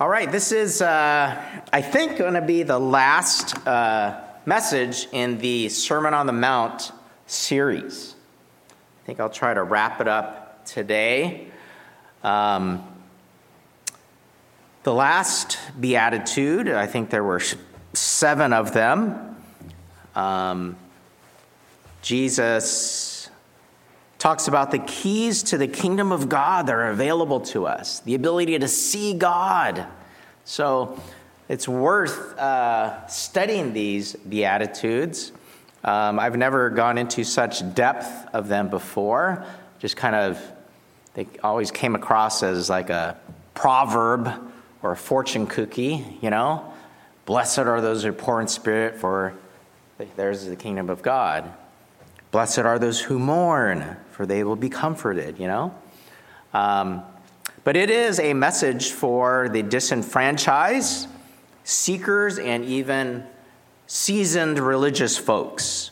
[0.00, 5.36] All right, this is, uh, I think, going to be the last uh, message in
[5.36, 6.92] the Sermon on the Mount
[7.26, 8.14] series.
[8.70, 11.48] I think I'll try to wrap it up today.
[12.24, 12.82] Um,
[14.84, 17.42] the last beatitude, I think there were
[17.92, 19.36] seven of them.
[20.14, 20.76] Um,
[22.00, 23.09] Jesus
[24.20, 28.14] talks about the keys to the kingdom of God that are available to us, the
[28.14, 29.86] ability to see God.
[30.44, 31.00] So
[31.48, 35.32] it's worth uh, studying these Beatitudes.
[35.82, 39.46] Um, I've never gone into such depth of them before.
[39.78, 40.38] Just kind of,
[41.14, 43.18] they always came across as like a
[43.54, 44.30] proverb
[44.82, 46.74] or a fortune cookie, you know?
[47.24, 49.32] Blessed are those who are poor in spirit, for
[50.16, 51.50] theirs is the kingdom of God.
[52.32, 55.74] Blessed are those who mourn, for they will be comforted, you know?
[56.52, 57.02] Um,
[57.64, 61.08] but it is a message for the disenfranchised,
[61.64, 63.24] seekers, and even
[63.86, 65.90] seasoned religious folks.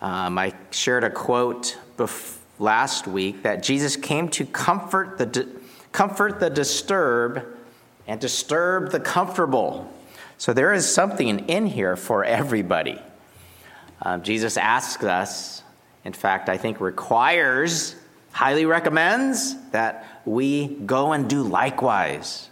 [0.00, 5.48] Um, I shared a quote bef- last week that Jesus came to comfort the, di-
[5.90, 7.42] comfort the disturbed
[8.06, 9.92] and disturb the comfortable.
[10.38, 13.02] So there is something in here for everybody.
[14.02, 15.64] Um, Jesus asks us,
[16.04, 17.94] in fact, I think requires,
[18.32, 22.48] highly recommends that we go and do likewise,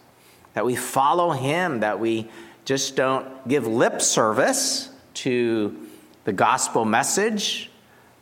[0.55, 2.29] that we follow him, that we
[2.65, 5.87] just don't give lip service to
[6.25, 7.71] the gospel message,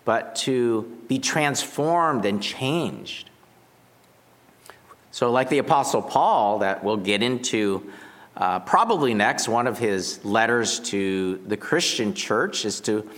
[0.05, 3.30] but to be transformed and changed.
[5.11, 7.90] So, like the Apostle Paul, that we'll get into
[8.36, 13.08] uh, probably next, one of his letters to the Christian church is to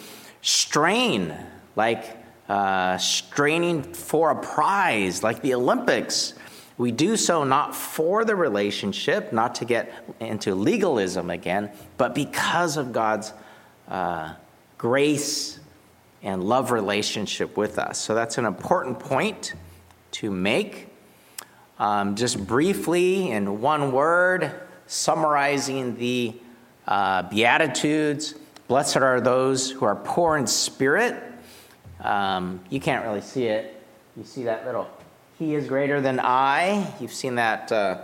[0.40, 1.34] strain,
[1.78, 6.34] like uh, straining for a prize, like the Olympics.
[6.76, 12.76] We do so not for the relationship, not to get into legalism again, but because
[12.76, 13.32] of God's
[13.88, 14.34] uh,
[14.76, 15.60] grace
[16.22, 17.98] and love relationship with us.
[17.98, 19.54] So that's an important point
[20.12, 20.88] to make.
[21.78, 24.50] Um, just briefly, in one word,
[24.88, 26.34] summarizing the
[26.88, 28.34] uh, Beatitudes.
[28.66, 31.27] Blessed are those who are poor in spirit.
[32.02, 33.82] Um, you can't really see it.
[34.16, 34.88] You see that little
[35.38, 36.92] He is greater than I.
[37.00, 38.02] You've seen that uh,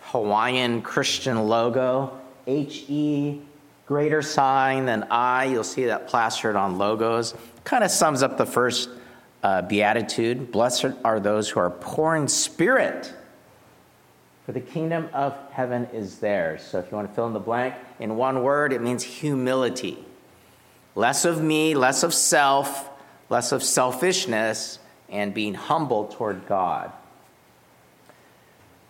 [0.00, 3.40] Hawaiian Christian logo, H E,
[3.86, 5.44] greater sign than I.
[5.44, 7.34] You'll see that plastered on logos.
[7.64, 8.88] Kind of sums up the first
[9.42, 10.52] uh, beatitude.
[10.52, 13.14] Blessed are those who are poor in spirit
[14.50, 16.60] for the kingdom of heaven is theirs.
[16.62, 20.04] So if you want to fill in the blank, in one word, it means humility.
[20.96, 22.89] Less of me, less of self,
[23.30, 26.92] less of selfishness, and being humble toward God.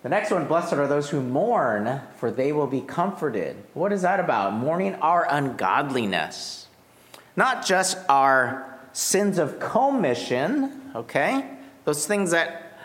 [0.03, 3.57] The next one, blessed are those who mourn, for they will be comforted.
[3.75, 4.55] What is that about?
[4.55, 6.69] Mourning our ungodliness.
[7.37, 11.45] Not just our sins of commission, okay?
[11.85, 12.79] Those things that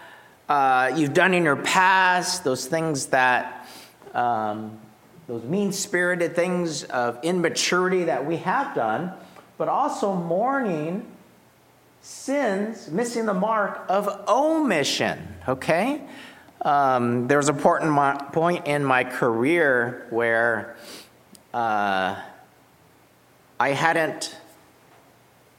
[0.50, 3.68] uh, you've done in your past, those things that,
[4.14, 4.78] um,
[5.28, 9.14] those mean spirited things of immaturity that we have done,
[9.58, 11.06] but also mourning
[12.06, 16.00] sins, missing the mark of omission, okay?
[16.62, 20.76] Um, there was a important point in my career where
[21.52, 22.16] uh,
[23.60, 24.38] I hadn't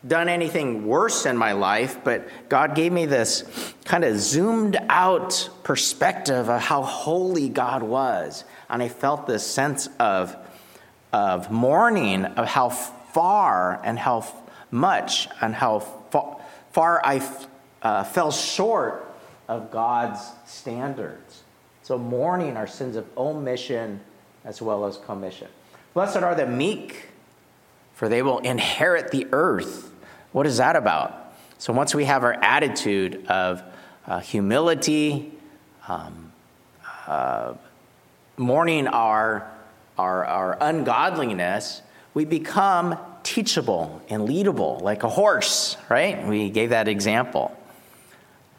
[0.06, 5.50] done anything worse in my life, but God gave me this kind of zoomed out
[5.64, 8.44] perspective of how holy God was.
[8.70, 10.36] And I felt this sense of,
[11.12, 14.24] of mourning of how far and how
[14.70, 15.95] much and how
[16.76, 17.26] far, I
[17.80, 19.16] uh, fell short
[19.48, 21.42] of God's standards.
[21.80, 24.00] So, mourning our sins of omission
[24.44, 25.48] as well as commission.
[25.94, 27.08] Blessed are the meek,
[27.94, 29.90] for they will inherit the earth.
[30.32, 31.32] What is that about?
[31.56, 33.62] So once we have our attitude of
[34.06, 35.32] uh, humility,
[35.88, 36.30] um,
[37.06, 37.54] uh,
[38.36, 39.50] mourning our,
[39.96, 41.80] our, our ungodliness,
[42.12, 46.24] we become teachable and leadable, like a horse, right?
[46.24, 47.54] We gave that example.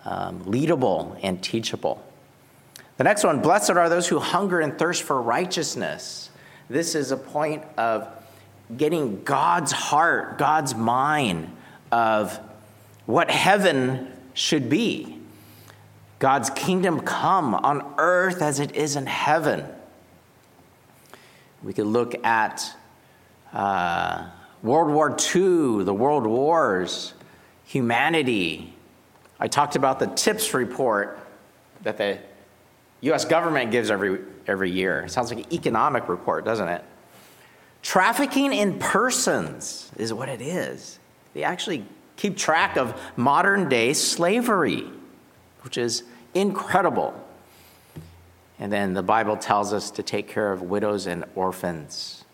[0.03, 2.03] Um, leadable and teachable.
[2.97, 6.29] The next one blessed are those who hunger and thirst for righteousness.
[6.69, 8.09] This is a point of
[8.75, 11.55] getting God's heart, God's mind
[11.89, 12.37] of
[13.05, 15.17] what heaven should be.
[16.19, 19.65] God's kingdom come on earth as it is in heaven.
[21.63, 22.69] We could look at
[23.53, 24.29] uh,
[24.67, 27.13] World War II, the world wars,
[27.63, 28.73] humanity.
[29.39, 31.19] I talked about the TIPS report
[31.83, 32.19] that the
[33.01, 33.25] U.S.
[33.25, 35.03] government gives every, every year.
[35.03, 36.83] It sounds like an economic report, doesn't it?
[37.81, 40.99] Trafficking in persons is what it is.
[41.33, 41.85] They actually
[42.17, 44.83] keep track of modern day slavery,
[45.61, 46.03] which is
[46.33, 47.13] incredible.
[48.59, 52.25] And then the Bible tells us to take care of widows and orphans.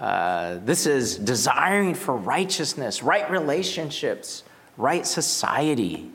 [0.00, 4.42] Uh, this is desiring for righteousness, right relationships,
[4.78, 6.10] right society,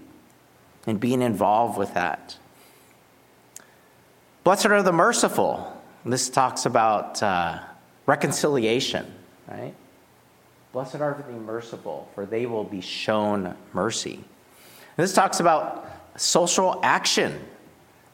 [0.87, 2.35] and being involved with that.
[4.43, 5.71] Blessed are the merciful.
[6.03, 7.59] This talks about uh,
[8.07, 9.05] reconciliation,
[9.47, 9.73] right?
[10.73, 14.23] Blessed are the merciful, for they will be shown mercy.
[14.97, 17.39] This talks about social action,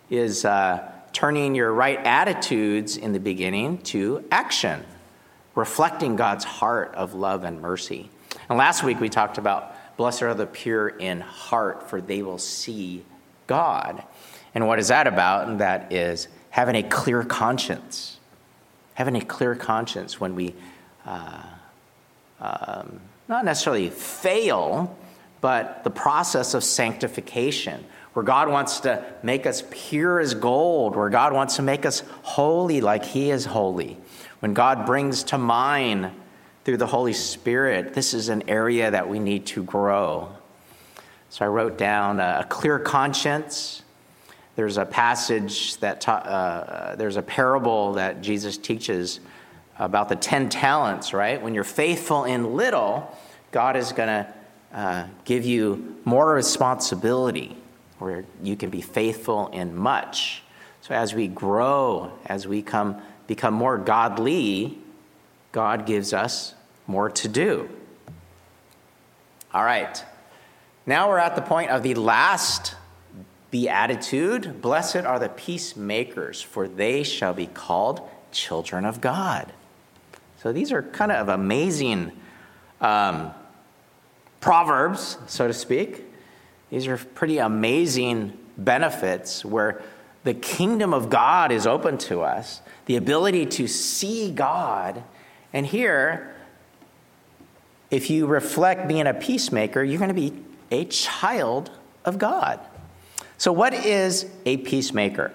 [0.09, 4.83] is uh, turning your right attitudes in the beginning to action,
[5.55, 8.09] reflecting God's heart of love and mercy.
[8.49, 12.37] And last week we talked about blessed are the pure in heart, for they will
[12.37, 13.03] see
[13.47, 14.03] God.
[14.55, 15.47] And what is that about?
[15.47, 18.17] And that is having a clear conscience.
[18.95, 20.53] Having a clear conscience when we
[21.05, 21.43] uh,
[22.39, 24.97] um, not necessarily fail,
[25.39, 27.83] but the process of sanctification,
[28.13, 32.03] where God wants to make us pure as gold, where God wants to make us
[32.23, 33.97] holy like He is holy.
[34.41, 36.09] When God brings to mind
[36.63, 40.29] through the Holy Spirit, this is an area that we need to grow.
[41.29, 43.83] So I wrote down a clear conscience.
[44.55, 49.19] There's a passage that, ta- uh, there's a parable that Jesus teaches
[49.77, 51.39] about the 10 talents, right?
[51.39, 53.15] When you're faithful in little,
[53.51, 54.33] God is going to
[54.73, 57.55] uh, give you more responsibility
[57.99, 60.41] where you can be faithful in much.
[60.81, 64.77] So as we grow, as we come, become more godly,
[65.51, 66.53] God gives us
[66.87, 67.69] more to do.
[69.53, 70.03] All right.
[70.85, 72.75] Now we're at the point of the last
[73.51, 74.61] beatitude.
[74.61, 78.01] Blessed are the peacemakers, for they shall be called
[78.31, 79.51] children of God.
[80.41, 82.11] So these are kind of amazing
[82.79, 83.31] um,
[84.39, 86.03] proverbs, so to speak.
[86.69, 89.83] These are pretty amazing benefits where
[90.23, 95.03] the kingdom of God is open to us, the ability to see God.
[95.53, 96.35] And here,
[97.89, 100.33] if you reflect being a peacemaker, you're going to be
[100.69, 101.71] a child
[102.05, 102.59] of God.
[103.37, 105.33] So, what is a peacemaker?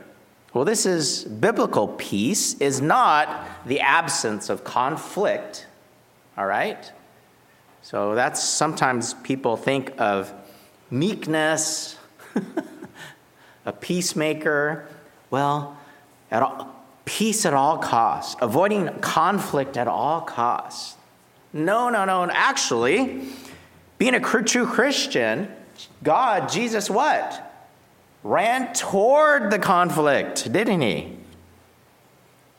[0.54, 5.66] Well, this is biblical peace is not the absence of conflict,
[6.38, 6.90] all right?
[7.82, 10.32] So that's sometimes people think of
[10.90, 11.98] meekness,
[13.66, 14.88] a peacemaker.
[15.30, 15.76] Well,
[16.30, 16.74] at all,
[17.04, 20.96] peace at all costs, avoiding conflict at all costs.
[21.52, 22.30] No, no, no.
[22.32, 23.28] Actually,
[23.98, 25.52] being a true Christian,
[26.02, 27.42] God, Jesus, what?
[28.26, 31.16] ran toward the conflict, didn't he?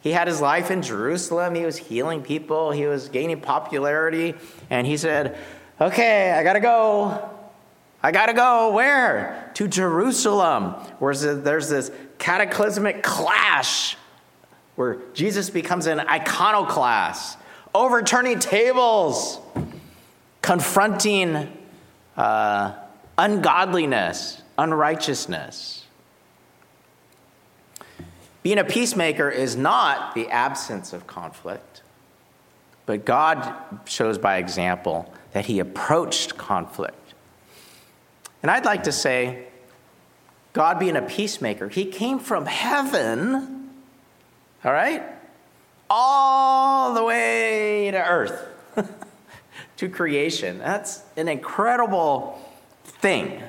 [0.02, 1.56] He had his life in Jerusalem.
[1.56, 2.72] He was healing people.
[2.72, 4.36] He was gaining popularity.
[4.70, 5.38] And he said,
[5.82, 7.30] Okay, I got to go.
[8.02, 8.72] I got to go.
[8.74, 9.52] Where?
[9.56, 13.98] To Jerusalem, where there's this cataclysmic clash
[14.76, 17.38] where Jesus becomes an iconoclast,
[17.74, 19.40] overturning tables,
[20.42, 21.52] confronting
[22.16, 22.74] uh,
[23.18, 25.86] ungodliness unrighteousness.
[28.44, 31.82] Being a peacemaker is not the absence of conflict,
[32.86, 33.54] but God
[33.86, 37.07] shows by example that he approached conflict.
[38.42, 39.46] And I'd like to say,
[40.54, 43.70] God being a peacemaker, he came from heaven,
[44.64, 45.04] all right,
[45.90, 48.48] all the way to earth,
[49.78, 50.60] to creation.
[50.60, 52.40] That's an incredible
[52.84, 53.42] thing.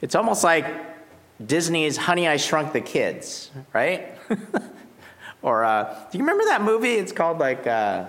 [0.00, 0.66] It's almost like
[1.44, 4.18] Disney's Honey, I Shrunk the Kids, right?
[5.42, 6.94] or uh, do you remember that movie?
[6.94, 8.06] It's called like uh,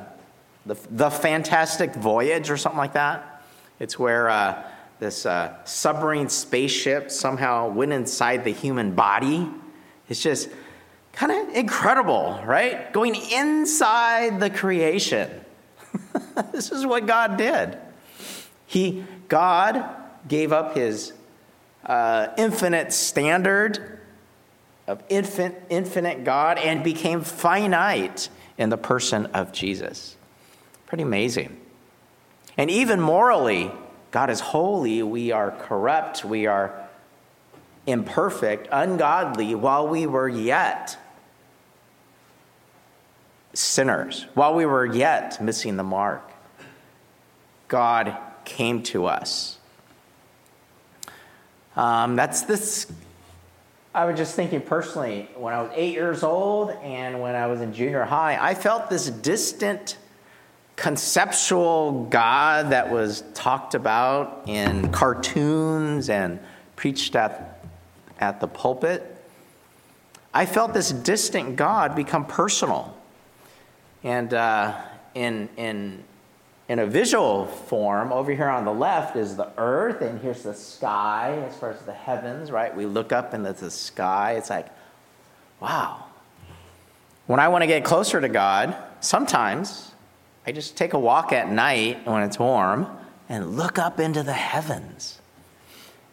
[0.65, 3.43] the, the Fantastic Voyage or something like that.
[3.79, 4.63] It's where uh,
[4.99, 9.49] this uh, submarine spaceship somehow went inside the human body.
[10.09, 10.49] It's just
[11.11, 12.91] kind of incredible, right?
[12.93, 15.29] Going inside the creation.
[16.51, 17.77] this is what God did.
[18.65, 19.85] He, God
[20.27, 21.13] gave up his
[21.85, 23.99] uh, infinite standard
[24.87, 30.15] of infinite God and became finite in the person of Jesus.
[30.85, 31.59] Pretty amazing.
[32.57, 33.71] And even morally,
[34.15, 36.87] God is holy, we are corrupt, we are
[37.85, 40.97] imperfect, ungodly, while we were yet
[43.53, 46.31] sinners, while we were yet missing the mark.
[47.67, 49.57] God came to us
[51.75, 52.87] um, that's this
[53.93, 57.59] I was just thinking personally, when I was eight years old and when I was
[57.59, 59.97] in junior high, I felt this distant
[60.75, 66.39] conceptual God that was talked about in cartoons and
[66.75, 67.65] preached at,
[68.19, 69.15] at the pulpit.
[70.33, 72.95] I felt this distant God become personal.
[74.03, 74.79] And uh,
[75.13, 76.03] in, in,
[76.67, 80.53] in a visual form, over here on the left is the earth, and here's the
[80.53, 82.75] sky as far as the heavens, right?
[82.75, 84.33] We look up and there's the sky.
[84.33, 84.67] It's like,
[85.61, 86.03] wow.
[87.27, 89.94] When I want to get closer to God, sometimes
[90.47, 92.87] I just take a walk at night when it's warm
[93.29, 95.19] and look up into the heavens.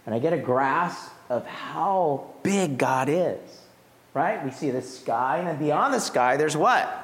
[0.06, 3.62] And I get a grasp of how big God is
[4.14, 4.44] right?
[4.44, 6.98] We see the sky, and then beyond the sky, there's what?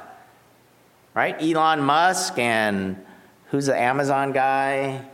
[1.14, 1.40] Right?
[1.40, 2.96] Elon Musk and
[3.46, 5.04] who's the Amazon guy?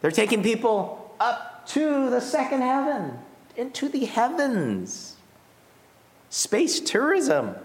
[0.00, 3.18] They're taking people up to the second heaven,
[3.56, 5.16] into the heavens.
[6.30, 7.56] Space tourism.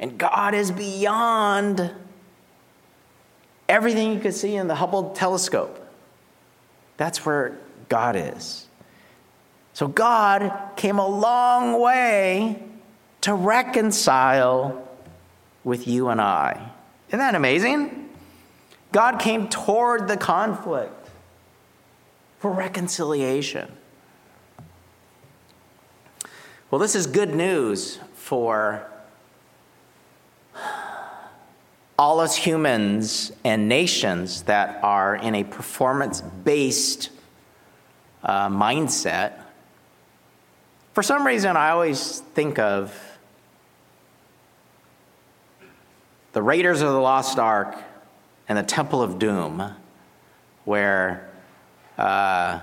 [0.00, 1.90] And God is beyond
[3.68, 5.84] everything you could see in the Hubble telescope.
[6.96, 7.58] That's where
[7.88, 8.66] God is.
[9.72, 12.62] So God came a long way
[13.20, 14.88] to reconcile
[15.64, 16.70] with you and I.
[17.08, 18.10] Isn't that amazing?
[18.92, 21.10] God came toward the conflict
[22.38, 23.70] for reconciliation.
[26.70, 28.86] Well, this is good news for
[31.98, 37.10] all us humans and nations that are in a performance based
[38.22, 39.32] uh, mindset
[40.98, 42.92] for some reason, I always think of
[46.32, 47.76] the Raiders of the Lost Ark
[48.48, 49.76] and the Temple of Doom,
[50.64, 51.30] where
[51.98, 52.58] uh,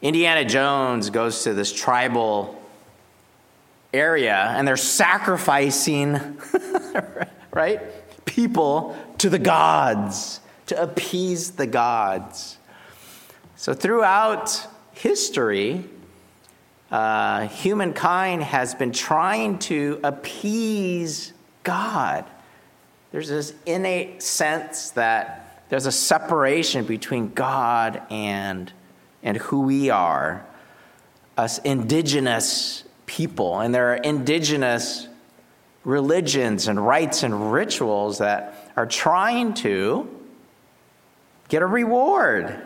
[0.00, 2.58] Indiana Jones goes to this tribal
[3.92, 6.40] area and they're sacrificing,
[7.52, 7.82] right,
[8.30, 12.58] people to the gods, to appease the gods.
[13.56, 15.84] So throughout history,
[16.92, 21.32] uh, humankind has been trying to appease
[21.64, 22.24] God.
[23.10, 28.72] There's this innate sense that there's a separation between God and,
[29.24, 30.46] and who we are,
[31.36, 33.58] us indigenous people.
[33.58, 35.08] And there are indigenous
[35.84, 40.08] religions and rites and rituals that are trying to
[41.48, 42.62] get a reward.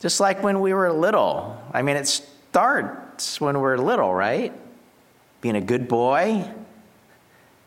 [0.00, 1.62] Just like when we were little.
[1.72, 4.52] I mean, it starts when we're little, right?
[5.40, 6.44] Being a good boy,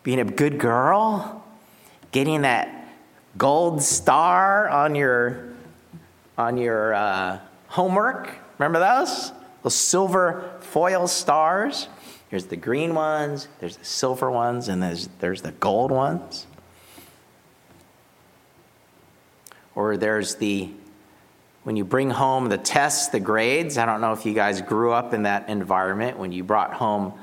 [0.03, 1.43] being a good girl,
[2.11, 2.87] getting that
[3.37, 5.53] gold star on your
[6.37, 8.31] on your uh, homework.
[8.57, 9.31] Remember those?
[9.61, 11.87] Those silver foil stars.
[12.33, 16.47] Here's the green ones, there's the silver ones, and there's, there's the gold ones.
[19.75, 20.71] Or there's the
[21.61, 24.91] when you bring home the tests, the grades, I don't know if you guys grew
[24.91, 26.17] up in that environment.
[26.17, 27.13] When you brought home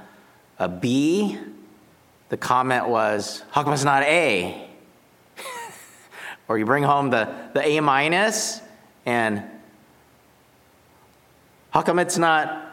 [0.61, 1.37] a B,
[2.29, 4.71] the comment was, How come it's not A?
[6.47, 8.61] or you bring home the, the A minus,
[9.05, 9.43] and
[11.71, 12.70] how come it's not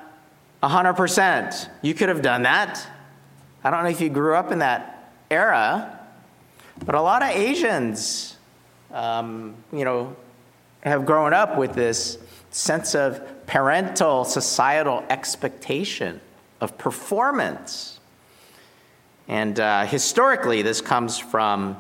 [0.63, 1.69] 100%?
[1.81, 2.85] You could have done that.
[3.63, 5.99] I don't know if you grew up in that era,
[6.85, 8.37] but a lot of Asians,
[8.91, 10.15] um, you know,
[10.83, 12.17] have grown up with this
[12.51, 16.21] sense of parental societal expectation
[16.61, 17.99] of performance.
[19.27, 21.75] And uh, historically, this comes from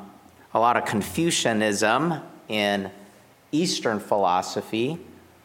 [0.53, 2.91] a lot of Confucianism in
[3.51, 4.97] Eastern philosophy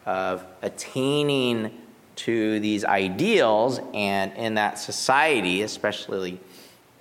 [0.04, 1.70] of attaining
[2.14, 6.38] to these ideals, and in that society, especially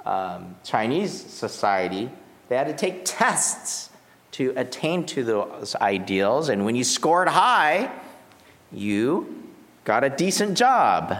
[0.05, 2.09] um, Chinese society,
[2.49, 3.89] they had to take tests
[4.31, 6.49] to attain to those ideals.
[6.49, 7.91] And when you scored high,
[8.71, 9.43] you
[9.83, 11.15] got a decent job.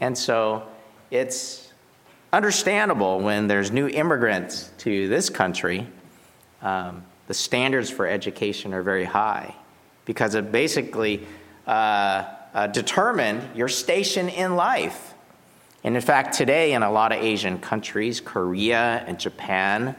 [0.00, 0.66] And so
[1.10, 1.72] it's
[2.32, 5.86] understandable when there's new immigrants to this country,
[6.62, 9.54] um, the standards for education are very high
[10.04, 11.26] because it basically
[11.66, 15.14] uh, uh, determined your station in life.
[15.82, 19.96] And in fact, today in a lot of Asian countries, Korea and Japan,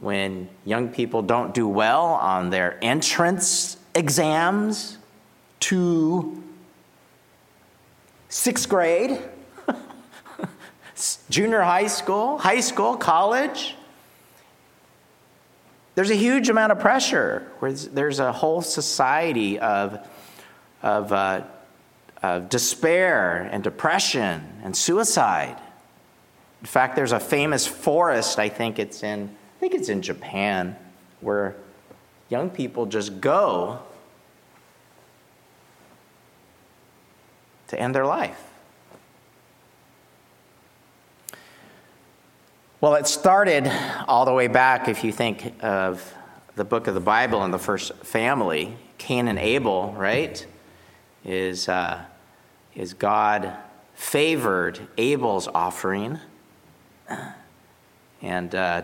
[0.00, 4.96] when young people don't do well on their entrance exams
[5.60, 6.42] to
[8.28, 9.20] sixth grade,
[11.30, 13.74] junior high school, high school, college.
[15.94, 17.50] There's a huge amount of pressure.
[17.60, 20.06] There's a whole society of,
[20.80, 21.42] of uh,
[22.22, 25.56] of despair and depression and suicide.
[26.60, 30.76] In fact, there's a famous forest, I think it's in, I think it's in Japan,
[31.20, 31.54] where
[32.28, 33.80] young people just go
[37.68, 38.42] to end their life.
[42.80, 43.70] Well, it started
[44.06, 46.14] all the way back, if you think of
[46.54, 50.44] the book of the Bible and the first family, Cain and Abel, right?
[51.24, 52.04] Is, uh,
[52.74, 53.56] is God
[53.94, 56.18] favored Abel's offering.
[58.22, 58.82] And uh,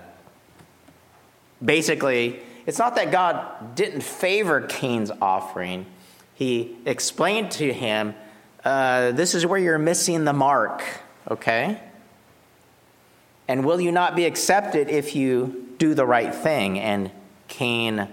[1.65, 5.87] basically, it's not that God didn't favor Cain's offering,
[6.35, 8.15] He explained to him
[8.65, 10.83] uh, this is where you're missing the mark,
[11.31, 11.79] okay?
[13.47, 16.81] And will you not be accepted if you do the right thing?
[16.81, 17.11] And
[17.47, 18.09] Cain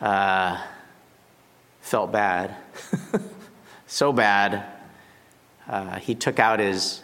[0.00, 0.64] uh,
[1.82, 2.56] felt bad.
[3.86, 4.64] so bad,
[5.68, 7.02] uh, he took out his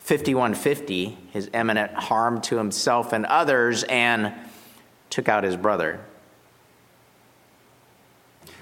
[0.00, 4.34] 5150, his imminent harm to himself and others, and
[5.08, 6.00] took out his brother.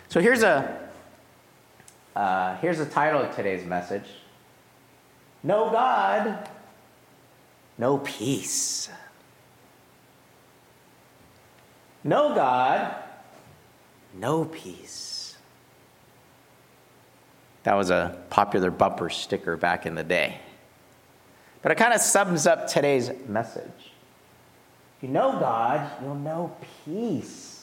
[0.08, 0.84] So here's a
[2.14, 4.04] uh, here's the title of today's message
[5.42, 6.48] No God,
[7.76, 8.88] no peace.
[12.04, 12.94] No God,
[14.12, 15.23] no peace.
[17.64, 20.38] That was a popular bumper sticker back in the day.
[21.62, 23.64] But it kind of sums up today's message.
[24.96, 26.54] If you know God, you'll know
[26.84, 27.54] peace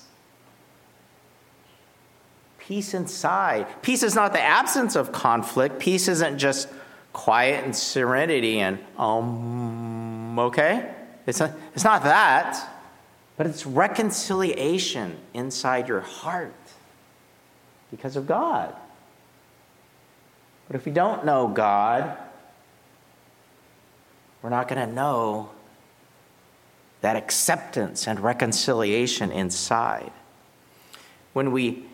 [2.72, 3.68] peace inside.
[3.82, 5.78] Peace is not the absence of conflict.
[5.78, 6.70] Peace isn't just
[7.12, 10.94] quiet and serenity and, um, okay?
[11.28, 12.70] It's, a, it's not that,
[13.36, 16.54] but it's reconciliation inside your heart
[17.90, 18.74] because of God.
[20.72, 22.16] But if we don't know God,
[24.42, 25.50] we're not going to know
[27.02, 30.14] that acceptance and reconciliation inside.
[31.34, 31.88] When we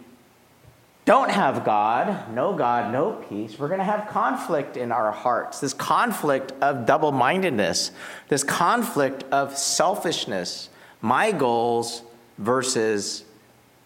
[1.06, 5.60] don't have God, no God, no peace, we're going to have conflict in our hearts.
[5.60, 7.90] This conflict of double mindedness,
[8.28, 10.70] this conflict of selfishness,
[11.02, 12.04] my goals
[12.38, 13.26] versus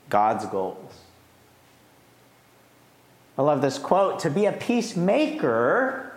[0.10, 0.94] God's goals.
[3.42, 6.14] I love this quote To be a peacemaker,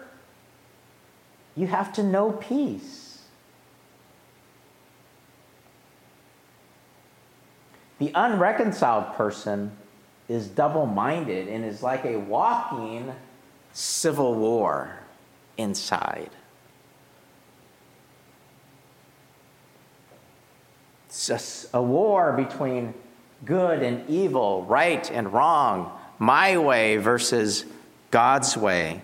[1.57, 3.23] you have to know peace.
[7.99, 9.73] The unreconciled person
[10.29, 13.11] is double minded and is like a walking
[13.73, 14.99] civil war
[15.57, 16.31] inside.
[21.07, 22.93] It's just a war between
[23.47, 27.65] good and evil, right and wrong, my way versus
[28.11, 29.03] God's way.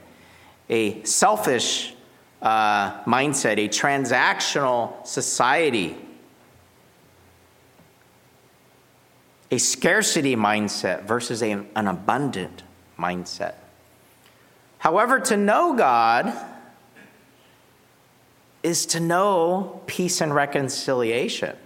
[0.68, 1.94] A selfish
[2.40, 5.96] uh, mindset, a transactional society
[9.50, 12.62] a scarcity mindset versus a, an abundant
[12.98, 13.54] mindset.
[14.78, 16.32] However, to know God
[18.62, 21.56] is to know peace and reconciliation.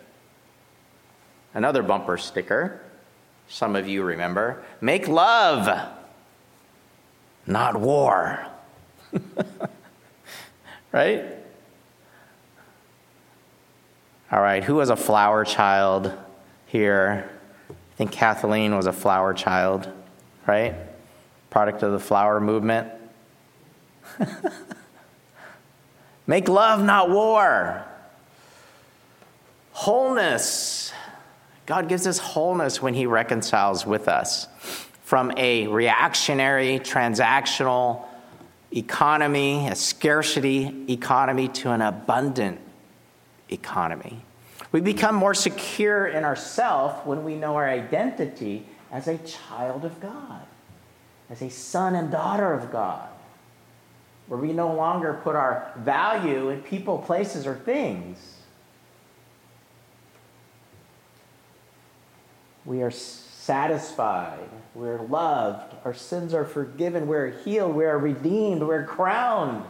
[1.52, 2.80] Another bumper sticker,
[3.48, 5.88] some of you remember make love,
[7.46, 8.46] not war.
[10.92, 11.24] right?
[14.32, 16.12] All right, who was a flower child
[16.66, 17.30] here?
[17.70, 19.88] I think Kathleen was a flower child,
[20.46, 20.74] right?
[21.50, 22.88] Product of the flower movement.
[26.26, 27.84] Make love, not war.
[29.72, 30.92] Wholeness.
[31.66, 34.48] God gives us wholeness when He reconciles with us
[35.02, 38.04] from a reactionary, transactional
[38.74, 42.60] economy, a scarcity economy, to an abundant
[43.50, 44.22] economy.
[44.72, 50.00] We become more secure in ourselves when we know our identity as a child of
[50.00, 50.42] God,
[51.30, 53.08] as a son and daughter of God,
[54.26, 58.33] where we no longer put our value in people, places, or things.
[62.64, 64.48] We are satisfied.
[64.74, 65.74] We're loved.
[65.84, 67.06] Our sins are forgiven.
[67.06, 67.74] We're healed.
[67.74, 68.62] We are redeemed.
[68.62, 69.64] We're crowned.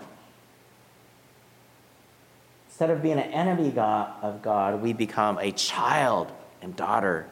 [2.68, 6.30] Instead of being an enemy of God, we become a child
[6.62, 7.26] and daughter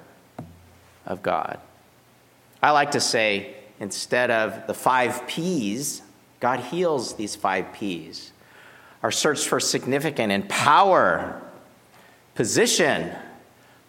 [1.07, 1.59] of God.
[2.63, 6.03] I like to say, instead of the five P's,
[6.39, 8.33] God heals these five P's.
[9.03, 11.43] Our search for significance and power,
[12.37, 13.11] position,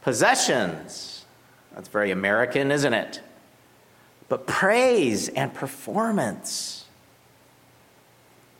[0.02, 1.13] possessions.
[1.74, 3.22] That's very American, isn't it?
[4.34, 6.86] but praise and performance.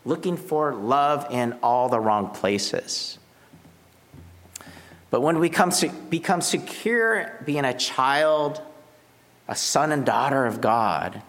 [0.04, 3.18] Looking for love in all the wrong places.
[5.10, 5.72] But when we come,
[6.10, 8.62] become secure being a child,
[9.48, 11.22] a son and daughter of God,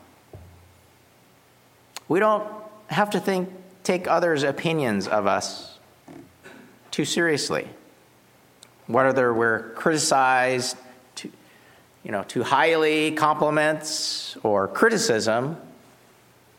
[2.07, 2.47] we don't
[2.85, 3.49] have to think,
[3.83, 5.79] take others' opinions of us
[6.91, 7.67] too seriously.
[8.85, 10.77] Whether we're criticized
[12.05, 15.57] you know, too highly, compliments, or criticism,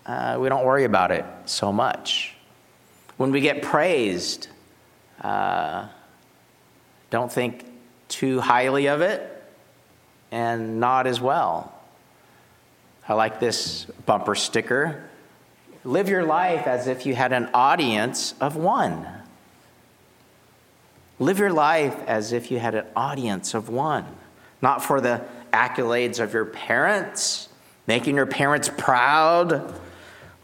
[0.04, 2.34] uh, we don't worry about it so much.
[3.16, 4.48] When we get praised,
[5.20, 5.86] uh,
[7.10, 7.64] don't think
[8.08, 9.44] too highly of it
[10.32, 11.72] and not as well.
[13.08, 15.08] I like this bumper sticker.
[15.84, 19.06] Live your life as if you had an audience of one.
[21.20, 24.04] Live your life as if you had an audience of one,
[24.60, 25.24] not for the
[25.56, 27.48] accolades of your parents,
[27.86, 29.74] making your parents proud,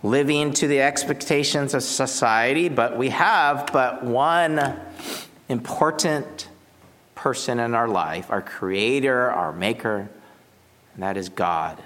[0.03, 4.81] living to the expectations of society, but we have but one
[5.49, 6.49] important
[7.15, 10.09] person in our life, our creator, our maker,
[10.95, 11.83] and that is God.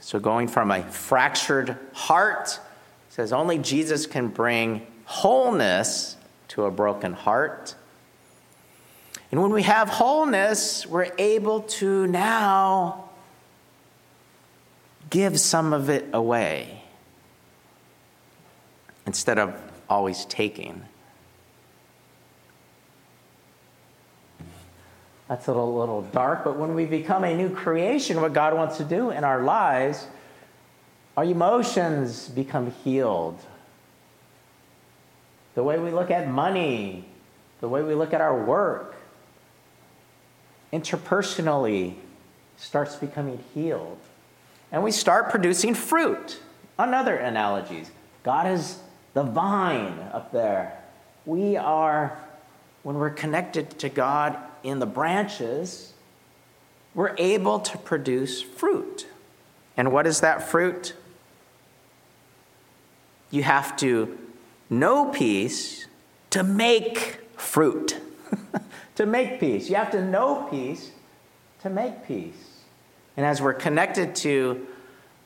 [0.00, 2.60] So, going from a fractured heart
[3.08, 6.16] says only Jesus can bring wholeness
[6.48, 7.74] to a broken heart.
[9.34, 13.10] And when we have wholeness, we're able to now
[15.10, 16.84] give some of it away
[19.08, 20.84] instead of always taking.
[25.26, 28.76] That's a little, little dark, but when we become a new creation, what God wants
[28.76, 30.06] to do in our lives,
[31.16, 33.40] our emotions become healed.
[35.56, 37.04] The way we look at money,
[37.58, 38.94] the way we look at our work,
[40.74, 41.94] interpersonally
[42.56, 43.98] starts becoming healed.
[44.72, 46.40] And we start producing fruit.
[46.76, 47.92] Another analogies.
[48.24, 48.80] God is
[49.12, 50.76] the vine up there.
[51.26, 52.18] We are,
[52.82, 55.92] when we're connected to God in the branches,
[56.92, 59.06] we're able to produce fruit.
[59.76, 60.94] And what is that fruit?
[63.30, 64.18] You have to
[64.68, 65.86] know peace
[66.30, 68.00] to make fruit.
[68.96, 69.68] to make peace.
[69.68, 70.90] You have to know peace
[71.62, 72.62] to make peace.
[73.16, 74.66] And as we're connected to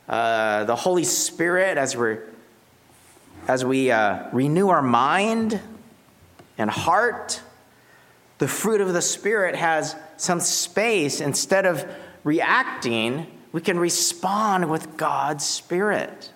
[0.07, 2.23] uh, the Holy Spirit, as, we're,
[3.47, 5.59] as we uh, renew our mind
[6.57, 7.41] and heart,
[8.37, 11.19] the fruit of the Spirit has some space.
[11.19, 11.85] Instead of
[12.23, 16.31] reacting, we can respond with God's Spirit.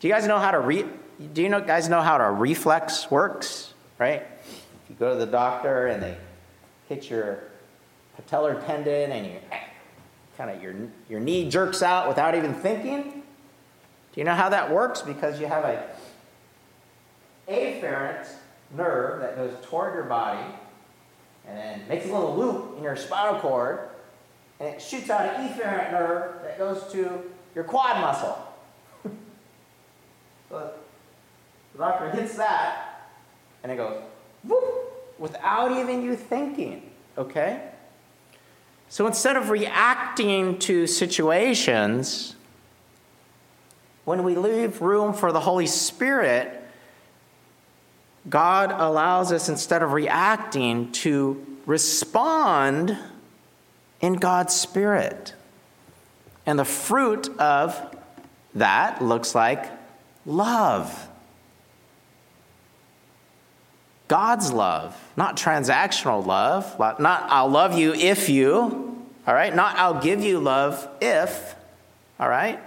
[0.00, 0.86] Do you guys know how to re-
[1.32, 3.72] do you know, guys know how a reflex works?
[3.98, 4.22] Right?
[4.22, 6.16] If you go to the doctor and they
[6.88, 7.44] hit your
[8.18, 9.38] patellar tendon and you
[10.36, 10.74] kind of your
[11.08, 13.22] your knee jerks out without even thinking.
[14.12, 15.02] Do you know how that works?
[15.02, 15.86] Because you have a
[17.48, 18.26] afferent
[18.76, 20.44] nerve that goes toward your body
[21.46, 23.90] and then makes a little loop in your spinal cord,
[24.60, 28.38] and it shoots out an efferent nerve that goes to your quad muscle.
[30.48, 30.72] so
[31.72, 33.10] the doctor hits that,
[33.62, 34.02] and it goes
[34.42, 34.83] whoop,
[35.18, 37.70] without even you thinking, okay?
[38.88, 42.36] So instead of reacting to situations,
[44.04, 46.60] when we leave room for the Holy Spirit,
[48.28, 52.96] God allows us, instead of reacting, to respond
[54.00, 55.34] in God's Spirit.
[56.46, 57.80] And the fruit of
[58.54, 59.70] that looks like
[60.26, 61.08] love.
[64.08, 69.54] God's love, not transactional love, not I'll love you if you, all right?
[69.54, 71.54] Not I'll give you love if,
[72.20, 72.60] all right?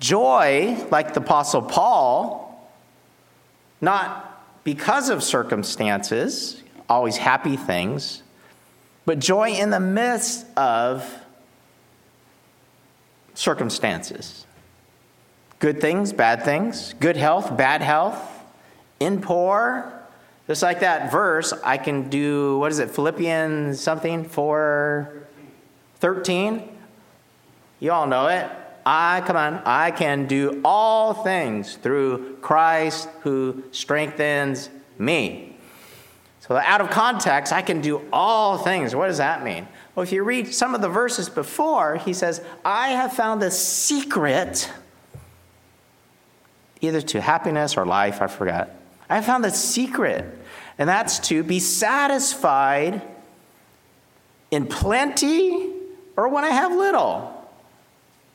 [0.00, 2.70] Joy, like the Apostle Paul,
[3.80, 8.22] not because of circumstances, always happy things,
[9.04, 11.06] but joy in the midst of
[13.34, 14.46] circumstances.
[15.58, 18.33] Good things, bad things, good health, bad health,
[19.00, 19.92] in poor.
[20.46, 25.26] Just like that verse, I can do, what is it, Philippians something, 4
[25.96, 26.68] 13?
[27.80, 28.50] You all know it.
[28.86, 35.56] I, come on, I can do all things through Christ who strengthens me.
[36.40, 38.94] So, out of context, I can do all things.
[38.94, 39.66] What does that mean?
[39.94, 43.50] Well, if you read some of the verses before, he says, I have found the
[43.50, 44.70] secret
[46.82, 48.68] either to happiness or life, I forgot.
[49.08, 50.24] I found the secret,
[50.78, 53.02] and that's to be satisfied
[54.50, 55.72] in plenty
[56.16, 57.30] or when I have little.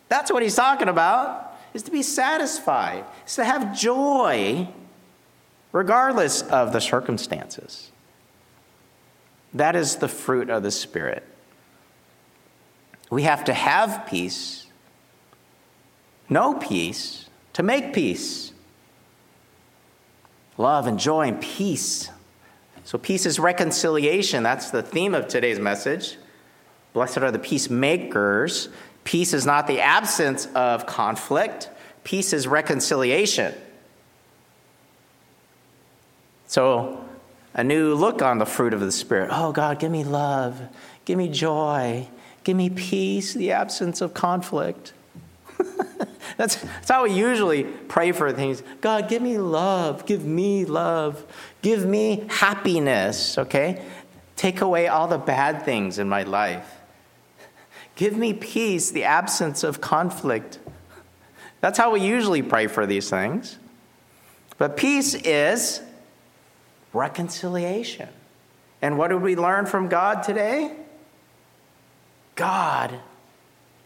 [0.10, 4.68] That's what he's talking about, is to be satisfied, is to have joy
[5.72, 7.92] regardless of the circumstances.
[9.54, 11.24] That is the fruit of the Spirit.
[13.10, 14.68] We have to have peace,
[16.28, 18.49] no peace, to make peace.
[20.60, 22.10] Love and joy and peace.
[22.84, 24.44] So, peace is reconciliation.
[24.44, 26.18] That's the theme of today's message.
[26.92, 28.68] Blessed are the peacemakers.
[29.06, 31.70] Peace is not the absence of conflict,
[32.04, 33.56] peace is reconciliation.
[36.48, 37.06] So,
[37.54, 39.30] a new look on the fruit of the Spirit.
[39.32, 40.62] Oh, God, give me love,
[41.06, 42.10] give me joy,
[42.44, 44.92] give me peace, the absence of conflict.
[46.38, 48.64] that's, that's how we usually pray for things.
[48.82, 51.26] God, give me love, give me love,
[51.62, 53.84] give me happiness, okay?
[54.36, 56.78] Take away all the bad things in my life.
[57.96, 60.60] Give me peace, the absence of conflict.
[61.60, 63.58] That's how we usually pray for these things.
[64.58, 65.82] But peace is
[66.94, 68.10] reconciliation.
[68.82, 70.74] And what did we learn from God today?
[72.36, 72.98] God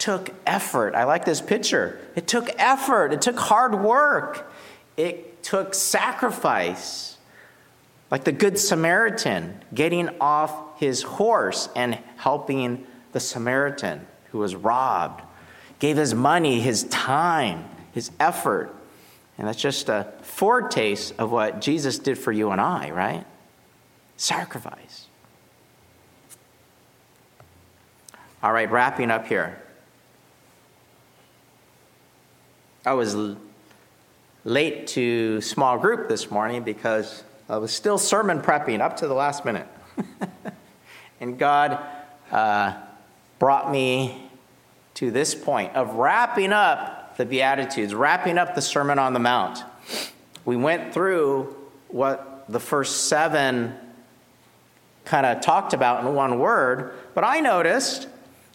[0.04, 0.94] took effort.
[0.94, 1.98] I like this picture.
[2.14, 4.52] It took effort, it took hard work,
[4.98, 7.16] it took sacrifice.
[8.10, 15.22] Like the Good Samaritan getting off his horse and helping the Samaritan who was robbed,
[15.78, 18.74] gave his money, his time, his effort.
[19.38, 23.24] And that's just a foretaste of what Jesus did for you and I, right?
[24.18, 25.06] Sacrifice.
[28.42, 29.63] All right, wrapping up here.
[32.86, 33.16] I was
[34.44, 39.14] late to small group this morning because I was still sermon prepping up to the
[39.14, 39.66] last minute.
[41.20, 41.82] and God
[42.30, 42.74] uh,
[43.38, 44.30] brought me
[44.94, 49.62] to this point of wrapping up the Beatitudes, wrapping up the Sermon on the Mount.
[50.44, 51.56] We went through
[51.88, 53.74] what the first seven
[55.06, 58.08] kind of talked about in one word, but I noticed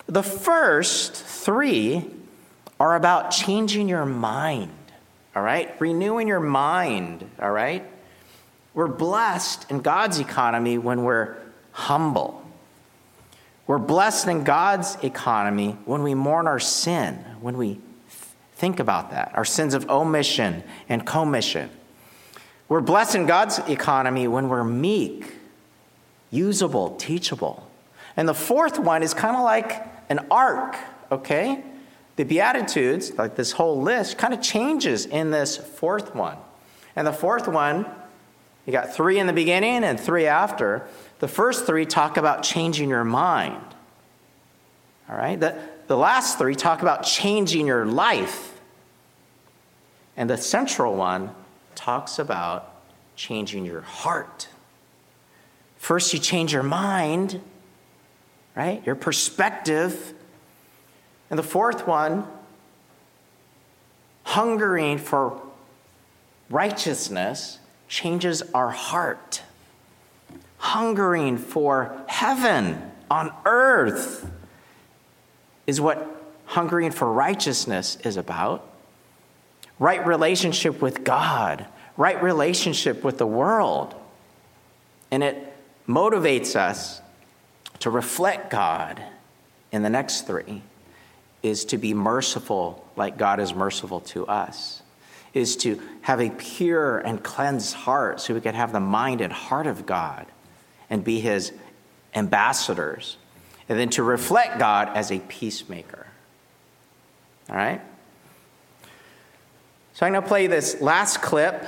[0.06, 2.12] the first three
[2.80, 4.72] are about changing your mind,
[5.36, 5.74] all right?
[5.80, 7.86] Renewing your mind, all right?
[8.74, 11.36] We're blessed in God's economy when we're
[11.72, 12.44] humble.
[13.68, 17.80] We're blessed in God's economy when we mourn our sin, when we
[18.54, 21.70] think about that, our sins of omission and commission.
[22.68, 25.34] We're blessed in God's economy when we're meek,
[26.32, 27.70] usable, teachable.
[28.16, 30.76] And the fourth one is kind of like an arc,
[31.12, 31.64] okay?
[32.20, 36.36] The Beatitudes, like this whole list, kind of changes in this fourth one.
[36.94, 37.86] And the fourth one,
[38.66, 40.86] you got three in the beginning and three after.
[41.20, 43.64] The first three talk about changing your mind.
[45.10, 45.40] All right?
[45.40, 48.60] The, the last three talk about changing your life.
[50.18, 51.34] And the central one
[51.74, 52.84] talks about
[53.16, 54.50] changing your heart.
[55.78, 57.40] First, you change your mind,
[58.58, 58.86] right?
[58.86, 60.16] Your perspective.
[61.30, 62.28] And the fourth one,
[64.24, 65.42] hungering for
[66.50, 69.42] righteousness, changes our heart
[70.60, 74.30] hungering for heaven on earth
[75.66, 76.06] is what
[76.46, 78.68] hungering for righteousness is about.
[79.80, 81.66] Right relationship with God,
[81.96, 83.96] right relationship with the world.
[85.10, 85.54] And it
[85.88, 87.02] motivates us
[87.80, 89.02] to reflect God
[89.72, 90.62] in the next three
[91.42, 94.82] is to be merciful like God is merciful to us,
[95.34, 99.32] is to have a pure and cleansed heart so we can have the mind and
[99.32, 100.26] heart of God
[100.90, 101.54] and be his
[102.14, 103.18] ambassadors,
[103.70, 106.08] and then to reflect God as a peacemaker.
[107.50, 107.82] All right?
[109.94, 111.64] So I'm going to play this last clip.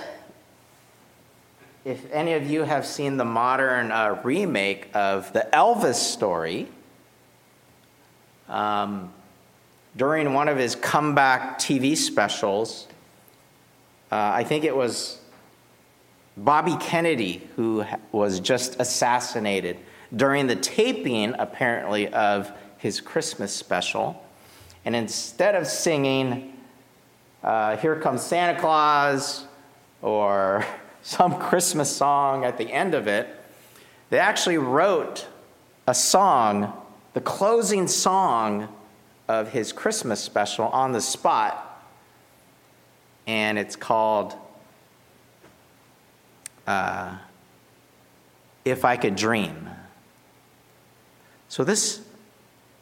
[1.83, 6.67] If any of you have seen the modern uh, remake of the Elvis story,
[8.47, 9.11] um,
[9.95, 12.87] during one of his comeback TV specials,
[14.11, 15.19] uh, I think it was
[16.37, 19.77] Bobby Kennedy, who was just assassinated
[20.15, 24.25] during the taping, apparently, of his Christmas special.
[24.85, 26.57] And instead of singing,
[27.43, 29.45] uh, Here Comes Santa Claus,
[30.01, 30.65] or
[31.03, 33.27] some Christmas song at the end of it,
[34.09, 35.27] they actually wrote
[35.87, 36.73] a song,
[37.13, 38.67] the closing song
[39.31, 41.83] of his Christmas special on the spot.
[43.25, 44.35] And it's called
[46.67, 47.17] uh,
[48.65, 49.69] if I could dream.
[51.47, 52.01] So, this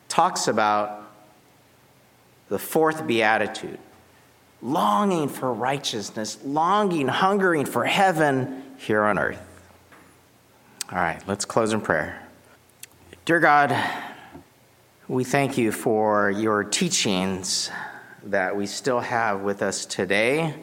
[0.07, 1.03] talks about
[2.49, 3.79] the fourth beatitude
[4.61, 9.41] longing for righteousness, longing, hungering for heaven here on earth.
[10.91, 12.27] All right, let's close in prayer.
[13.23, 13.71] Dear God,
[15.09, 17.71] we thank you for your teachings
[18.25, 20.53] that we still have with us today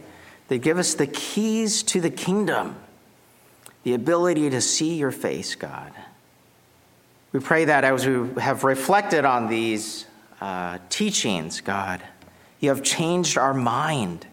[0.47, 2.77] that give us the keys to the kingdom,
[3.83, 5.91] the ability to see your face, God.
[7.33, 10.07] We pray that as we have reflected on these
[10.41, 12.01] uh, teachings, God,
[12.61, 14.29] you have changed our mind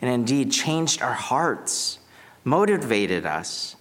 [0.00, 1.98] and indeed changed our hearts,
[2.44, 3.76] motivated us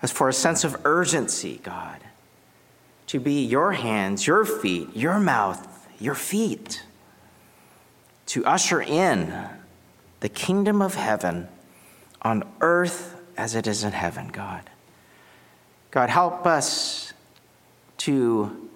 [0.00, 1.98] as for a sense of urgency, God,
[3.08, 6.84] to be your hands, your feet, your mouth, your feet,
[8.26, 9.32] to usher in
[10.20, 11.48] the kingdom of heaven
[12.22, 14.68] on earth as it is in heaven, God.
[15.90, 17.12] God, help us
[17.98, 18.68] to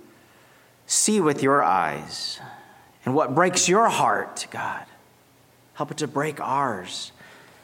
[0.86, 2.40] see with your eyes
[3.04, 4.86] and what breaks your heart, God.
[5.74, 7.12] Help it to break ours.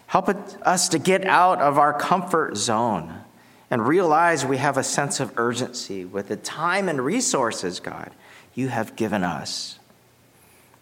[0.09, 0.28] Help
[0.62, 3.24] us to get out of our comfort zone
[3.70, 8.11] and realize we have a sense of urgency with the time and resources, God,
[8.54, 9.78] you have given us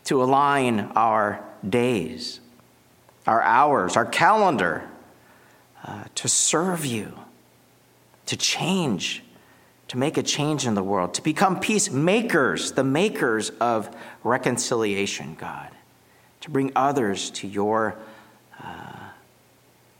[0.04, 2.40] to align our days,
[3.26, 4.88] our hours, our calendar
[5.84, 7.12] uh, to serve you,
[8.26, 9.22] to change
[9.88, 13.94] to make a change in the world, to become peacemakers, the makers of
[14.24, 15.70] reconciliation, God,
[16.40, 17.96] to bring others to your
[18.62, 18.92] uh,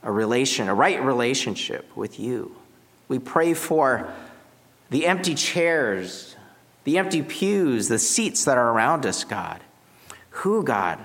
[0.03, 2.56] a relation, a right relationship with you.
[3.07, 4.11] We pray for
[4.89, 6.35] the empty chairs,
[6.83, 9.61] the empty pews, the seats that are around us, God.
[10.29, 11.03] Who, God,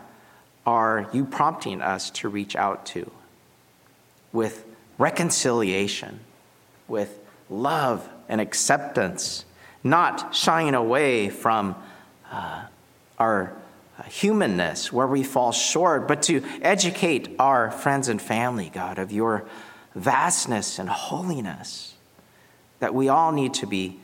[0.67, 3.11] are you prompting us to reach out to
[4.33, 4.65] with
[4.99, 6.21] reconciliation,
[6.89, 7.19] with
[7.51, 9.45] love and acceptance,
[9.85, 11.75] not shying away from
[12.31, 12.65] uh,
[13.19, 13.53] our
[14.07, 19.45] humanness where we fall short, but to educate our friends and family, God, of your
[19.95, 21.92] vastness and holiness,
[22.83, 23.97] that we all need to be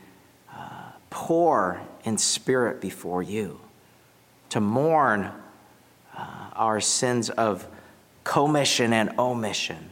[0.55, 3.59] uh, poor in spirit before you,
[4.47, 5.29] to mourn
[6.17, 7.67] uh, our sins of
[8.23, 9.89] commission and omission,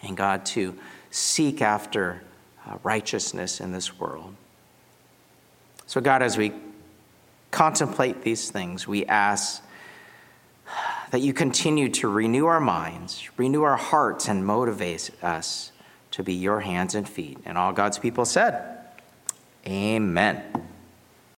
[0.00, 0.78] and God, to
[1.10, 2.22] seek after
[2.68, 4.36] uh, righteousness in this world.
[5.86, 6.52] So, God, as we
[7.50, 9.60] contemplate these things, we ask
[11.10, 15.72] that you continue to renew our minds, renew our hearts, and motivate us
[16.20, 17.38] to be your hands and feet.
[17.46, 18.78] And all God's people said,
[19.66, 20.42] Amen.